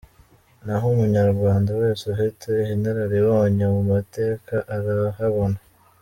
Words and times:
Naho 0.65 0.85
umunyarwanda 0.93 1.69
wese 1.81 2.01
ufite 2.13 2.51
inararibonye 2.73 3.65
mu 3.73 3.81
mateka 3.91 4.53
arahabona! 4.75 5.59